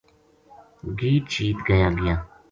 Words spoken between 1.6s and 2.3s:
گایا گیا